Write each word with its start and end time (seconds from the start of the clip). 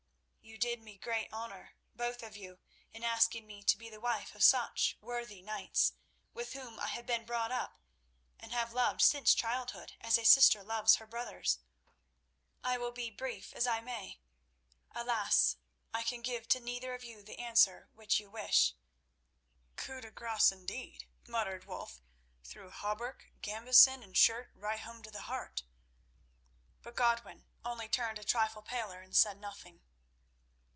You 0.43 0.57
did 0.57 0.83
me 0.83 0.97
great 0.97 1.31
honour, 1.33 1.71
both 1.95 2.21
of 2.21 2.35
you, 2.37 2.59
in 2.91 3.03
asking 3.03 3.47
me 3.47 3.63
to 3.63 3.77
be 3.77 3.89
the 3.89 4.01
wife 4.01 4.35
of 4.35 4.43
such 4.43 4.95
worthy 4.99 5.41
knights, 5.41 5.93
with 6.33 6.53
whom 6.53 6.77
I 6.79 6.87
have 6.87 7.05
been 7.07 7.25
brought 7.25 7.51
up 7.51 7.79
and 8.37 8.51
have 8.51 8.73
loved 8.73 9.01
since 9.01 9.33
childhood 9.33 9.93
as 10.01 10.17
a 10.19 10.25
sister 10.25 10.61
loves 10.61 10.97
her 10.97 11.07
brothers. 11.07 11.59
I 12.63 12.77
will 12.77 12.91
be 12.91 13.09
brief 13.09 13.53
as 13.53 13.65
I 13.65 13.79
may. 13.79 14.19
Alas! 14.93 15.55
I 15.95 16.03
can 16.03 16.21
give 16.21 16.47
to 16.49 16.59
neither 16.59 16.93
of 16.93 17.03
you 17.03 17.23
the 17.23 17.39
answer 17.39 17.89
which 17.93 18.19
you 18.19 18.29
wish." 18.29 18.75
"Coup 19.77 20.01
de 20.01 20.11
grâce 20.11 20.51
indeed," 20.51 21.07
muttered 21.27 21.65
Wulf, 21.65 22.01
"through 22.43 22.69
hauberk, 22.71 23.31
gambeson, 23.41 24.03
and 24.03 24.15
shirt, 24.17 24.51
right 24.53 24.81
home 24.81 25.01
to 25.01 25.09
the 25.11 25.21
heart." 25.23 25.63
But 26.83 26.95
Godwin 26.95 27.45
only 27.65 27.87
turned 27.87 28.19
a 28.19 28.23
trifle 28.23 28.61
paler 28.61 29.01
and 29.01 29.15
said 29.15 29.39
nothing. 29.39 29.81